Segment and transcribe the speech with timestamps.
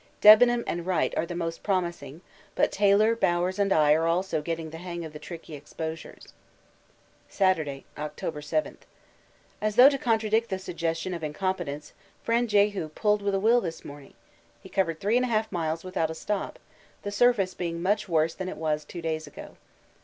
[0.19, 2.21] Debenham and Wright are the most promising,
[2.55, 6.33] but Taylor, Bowers and I are also getting the hang of the tricky exposures.
[7.29, 8.79] Saturday, October 7.
[9.61, 11.93] As though to contradict the suggestion of incompetence,
[12.23, 14.15] friend 'Jehu' pulled with a will this morning
[14.63, 16.57] he covered 3 1/2 miles without a stop,
[17.03, 19.55] the surface being much worse than it was two days ago.